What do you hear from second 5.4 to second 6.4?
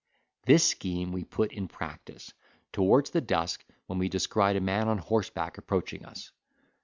approaching us.